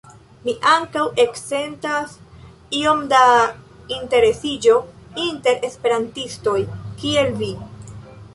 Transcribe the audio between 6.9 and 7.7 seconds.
kiel vi!